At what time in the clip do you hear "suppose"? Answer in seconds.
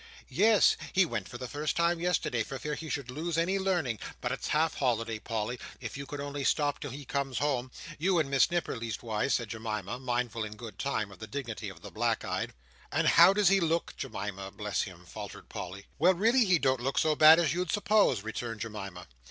17.71-18.23